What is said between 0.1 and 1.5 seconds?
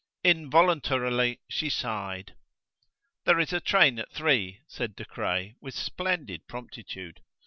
Involuntarily